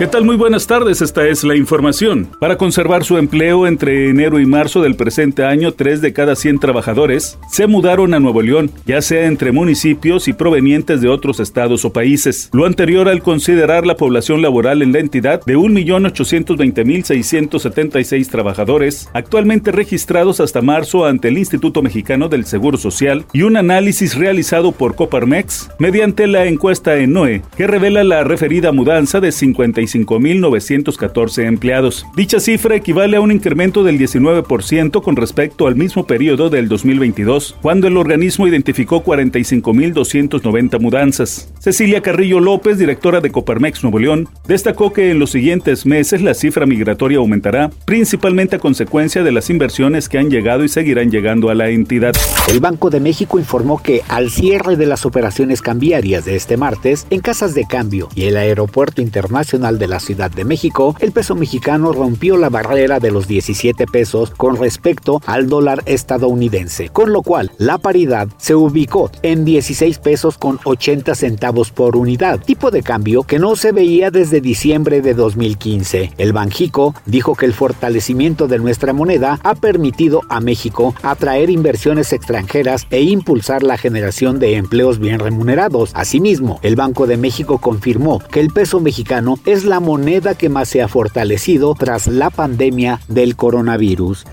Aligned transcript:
¿Qué 0.00 0.06
tal? 0.06 0.24
Muy 0.24 0.36
buenas 0.36 0.66
tardes, 0.66 1.02
esta 1.02 1.28
es 1.28 1.44
la 1.44 1.56
información. 1.56 2.30
Para 2.40 2.56
conservar 2.56 3.04
su 3.04 3.18
empleo 3.18 3.66
entre 3.66 4.08
enero 4.08 4.40
y 4.40 4.46
marzo 4.46 4.80
del 4.80 4.96
presente 4.96 5.44
año, 5.44 5.72
tres 5.72 6.00
de 6.00 6.14
cada 6.14 6.36
100 6.36 6.58
trabajadores 6.58 7.38
se 7.50 7.66
mudaron 7.66 8.14
a 8.14 8.18
Nuevo 8.18 8.40
León, 8.40 8.70
ya 8.86 9.02
sea 9.02 9.26
entre 9.26 9.52
municipios 9.52 10.26
y 10.26 10.32
provenientes 10.32 11.02
de 11.02 11.10
otros 11.10 11.38
estados 11.38 11.84
o 11.84 11.92
países. 11.92 12.48
Lo 12.54 12.64
anterior 12.64 13.10
al 13.10 13.22
considerar 13.22 13.84
la 13.84 13.98
población 13.98 14.40
laboral 14.40 14.80
en 14.80 14.94
la 14.94 15.00
entidad 15.00 15.44
de 15.44 15.58
1.820.676 15.58 18.30
trabajadores, 18.30 19.10
actualmente 19.12 19.70
registrados 19.70 20.40
hasta 20.40 20.62
marzo 20.62 21.04
ante 21.04 21.28
el 21.28 21.36
Instituto 21.36 21.82
Mexicano 21.82 22.30
del 22.30 22.46
Seguro 22.46 22.78
Social 22.78 23.26
y 23.34 23.42
un 23.42 23.58
análisis 23.58 24.14
realizado 24.14 24.72
por 24.72 24.94
Coparmex 24.94 25.68
mediante 25.78 26.26
la 26.26 26.46
encuesta 26.46 26.96
ENOE, 26.96 27.42
que 27.54 27.66
revela 27.66 28.02
la 28.02 28.24
referida 28.24 28.72
mudanza 28.72 29.20
de 29.20 29.30
55 29.30 29.89
5.914 29.90 31.46
empleados. 31.46 32.06
Dicha 32.16 32.40
cifra 32.40 32.76
equivale 32.76 33.16
a 33.16 33.20
un 33.20 33.32
incremento 33.32 33.82
del 33.82 33.98
19% 33.98 35.02
con 35.02 35.16
respecto 35.16 35.66
al 35.66 35.76
mismo 35.76 36.06
periodo 36.06 36.50
del 36.50 36.68
2022, 36.68 37.56
cuando 37.60 37.88
el 37.88 37.96
organismo 37.96 38.46
identificó 38.46 39.02
45.290 39.02 40.80
mudanzas. 40.80 41.52
Cecilia 41.60 42.00
Carrillo 42.00 42.40
López, 42.40 42.78
directora 42.78 43.20
de 43.20 43.30
Coparmex 43.30 43.82
Nuevo 43.82 43.98
León, 43.98 44.30
destacó 44.48 44.94
que 44.94 45.10
en 45.10 45.18
los 45.18 45.30
siguientes 45.30 45.84
meses 45.84 46.22
la 46.22 46.32
cifra 46.32 46.64
migratoria 46.64 47.18
aumentará, 47.18 47.70
principalmente 47.84 48.56
a 48.56 48.58
consecuencia 48.58 49.22
de 49.22 49.30
las 49.30 49.50
inversiones 49.50 50.08
que 50.08 50.16
han 50.16 50.30
llegado 50.30 50.64
y 50.64 50.70
seguirán 50.70 51.10
llegando 51.10 51.50
a 51.50 51.54
la 51.54 51.68
entidad. 51.68 52.14
El 52.48 52.60
Banco 52.60 52.88
de 52.88 53.00
México 53.00 53.38
informó 53.38 53.82
que 53.82 54.00
al 54.08 54.30
cierre 54.30 54.76
de 54.76 54.86
las 54.86 55.04
operaciones 55.04 55.60
cambiarias 55.60 56.24
de 56.24 56.34
este 56.34 56.56
martes 56.56 57.06
en 57.10 57.20
casas 57.20 57.54
de 57.54 57.66
cambio 57.66 58.08
y 58.14 58.24
el 58.24 58.38
Aeropuerto 58.38 59.02
Internacional 59.02 59.78
de 59.78 59.88
la 59.88 60.00
Ciudad 60.00 60.30
de 60.30 60.46
México, 60.46 60.96
el 61.00 61.12
peso 61.12 61.34
mexicano 61.34 61.92
rompió 61.92 62.38
la 62.38 62.48
barrera 62.48 63.00
de 63.00 63.10
los 63.10 63.28
17 63.28 63.86
pesos 63.86 64.30
con 64.30 64.56
respecto 64.56 65.20
al 65.26 65.50
dólar 65.50 65.82
estadounidense, 65.84 66.88
con 66.88 67.12
lo 67.12 67.20
cual 67.20 67.50
la 67.58 67.76
paridad 67.76 68.28
se 68.38 68.54
ubicó 68.54 69.10
en 69.22 69.44
16 69.44 69.98
pesos 69.98 70.38
con 70.38 70.58
80 70.64 71.14
por 71.52 71.96
unidad, 71.96 72.40
tipo 72.40 72.70
de 72.70 72.82
cambio 72.82 73.24
que 73.24 73.38
no 73.38 73.56
se 73.56 73.72
veía 73.72 74.10
desde 74.10 74.40
diciembre 74.40 75.02
de 75.02 75.14
2015. 75.14 76.12
El 76.16 76.32
Banjico 76.32 76.94
dijo 77.06 77.34
que 77.34 77.46
el 77.46 77.54
fortalecimiento 77.54 78.46
de 78.46 78.58
nuestra 78.58 78.92
moneda 78.92 79.40
ha 79.42 79.54
permitido 79.54 80.22
a 80.28 80.40
México 80.40 80.94
atraer 81.02 81.50
inversiones 81.50 82.12
extranjeras 82.12 82.86
e 82.90 83.02
impulsar 83.02 83.62
la 83.62 83.76
generación 83.76 84.38
de 84.38 84.56
empleos 84.56 84.98
bien 84.98 85.18
remunerados. 85.18 85.90
Asimismo, 85.94 86.60
el 86.62 86.76
Banco 86.76 87.06
de 87.06 87.16
México 87.16 87.58
confirmó 87.58 88.20
que 88.30 88.40
el 88.40 88.50
peso 88.50 88.80
mexicano 88.80 89.38
es 89.44 89.64
la 89.64 89.80
moneda 89.80 90.34
que 90.34 90.48
más 90.48 90.68
se 90.68 90.82
ha 90.82 90.88
fortalecido 90.88 91.74
tras 91.78 92.06
la 92.06 92.30
pandemia 92.30 93.00
del 93.08 93.34
coronavirus. 93.34 94.24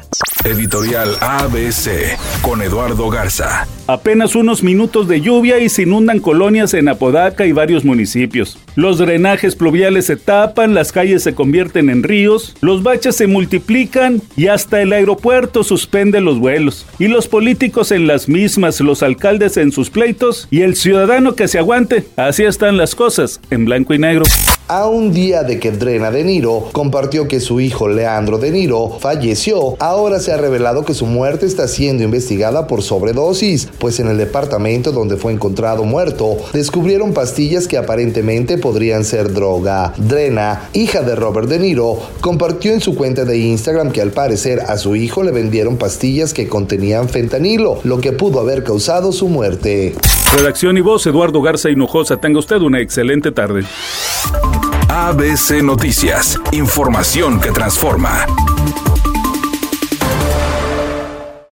Editorial 0.47 1.17
ABC 1.19 2.17
con 2.41 2.61
Eduardo 2.61 3.09
Garza. 3.09 3.67
Apenas 3.85 4.33
unos 4.33 4.63
minutos 4.63 5.09
de 5.09 5.19
lluvia 5.19 5.59
y 5.59 5.67
se 5.67 5.81
inundan 5.81 6.19
colonias 6.19 6.73
en 6.73 6.87
Apodaca 6.87 7.45
y 7.45 7.51
varios 7.51 7.83
municipios. 7.83 8.57
Los 8.77 8.99
drenajes 8.99 9.55
pluviales 9.55 10.05
se 10.05 10.17
tapan, 10.17 10.75
las 10.75 10.91
calles 10.91 11.23
se 11.23 11.33
convierten 11.33 11.89
en 11.89 12.03
ríos, 12.03 12.55
los 12.61 12.83
baches 12.83 13.15
se 13.15 13.25
multiplican 13.25 14.21
y 14.35 14.49
hasta 14.49 14.83
el 14.83 14.93
aeropuerto 14.93 15.63
suspende 15.63 16.21
los 16.21 16.37
vuelos. 16.37 16.85
Y 16.99 17.07
los 17.07 17.27
políticos 17.27 17.91
en 17.91 18.05
las 18.05 18.29
mismas, 18.29 18.79
los 18.79 19.01
alcaldes 19.01 19.57
en 19.57 19.71
sus 19.71 19.89
pleitos 19.89 20.47
y 20.51 20.61
el 20.61 20.75
ciudadano 20.75 21.33
que 21.33 21.47
se 21.47 21.57
aguante. 21.57 22.05
Así 22.17 22.43
están 22.43 22.77
las 22.77 22.93
cosas, 22.93 23.41
en 23.49 23.65
blanco 23.65 23.95
y 23.95 23.97
negro. 23.97 24.25
A 24.69 24.85
un 24.85 25.13
día 25.13 25.43
de 25.43 25.61
que 25.61 25.71
Drena 25.71 26.11
De 26.11 26.25
Niro 26.25 26.67
compartió 26.73 27.29
que 27.29 27.39
su 27.39 27.61
hijo 27.61 27.87
Leandro 27.87 28.37
De 28.37 28.51
Niro 28.51 28.97
falleció, 28.99 29.77
ahora 29.79 30.19
se 30.19 30.33
ha 30.33 30.37
revelado 30.37 30.83
que 30.83 30.93
su 30.93 31.05
muerte 31.05 31.45
está 31.45 31.69
siendo 31.69 32.03
investigada 32.03 32.67
por 32.67 32.83
sobredosis, 32.83 33.69
pues 33.79 34.01
en 34.01 34.09
el 34.09 34.17
departamento 34.17 34.91
donde 34.91 35.15
fue 35.15 35.31
encontrado 35.31 35.85
muerto 35.85 36.35
descubrieron 36.51 37.13
pastillas 37.13 37.65
que 37.65 37.77
aparentemente 37.77 38.57
podrían 38.67 39.05
ser 39.05 39.31
droga. 39.31 39.93
Drena, 39.95 40.67
hija 40.73 41.01
de 41.01 41.15
Robert 41.15 41.47
De 41.47 41.57
Niro, 41.57 42.01
compartió 42.19 42.73
en 42.73 42.81
su 42.81 42.95
cuenta 42.95 43.23
de 43.23 43.37
Instagram 43.37 43.93
que 43.93 44.01
al 44.01 44.11
parecer 44.11 44.59
a 44.59 44.77
su 44.77 44.97
hijo 44.97 45.23
le 45.23 45.31
vendieron 45.31 45.77
pastillas 45.77 46.33
que 46.33 46.49
contenían 46.49 47.07
fentanilo, 47.07 47.79
lo 47.85 48.01
que 48.01 48.11
pudo 48.11 48.41
haber 48.41 48.65
causado 48.65 49.13
su 49.13 49.29
muerte. 49.29 49.95
Redacción 50.35 50.77
y 50.77 50.81
voz, 50.81 51.07
Eduardo 51.07 51.41
Garza 51.41 51.69
Hinojosa. 51.69 52.17
Tenga 52.17 52.39
usted 52.39 52.57
una 52.57 52.81
excelente 52.81 53.31
tarde. 53.31 53.63
ABC 54.89 55.63
Noticias, 55.63 56.37
información 56.51 57.39
que 57.39 57.51
transforma. 57.51 58.25